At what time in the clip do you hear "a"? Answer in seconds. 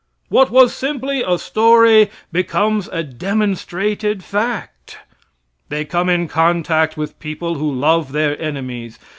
1.21-1.37, 2.91-3.03